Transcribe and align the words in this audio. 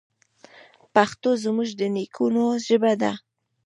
پښتو 0.93 1.29
زموږ 1.43 1.69
د 1.79 1.81
نیکونو 1.95 2.43
ژبه 2.65 2.93
ده. 3.01 3.11